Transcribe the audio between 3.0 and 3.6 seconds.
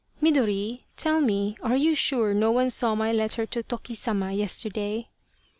letter